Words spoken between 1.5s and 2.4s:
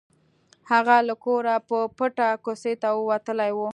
په پټه